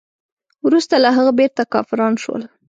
[0.65, 2.41] وروسته له هغه بیرته کافران شول.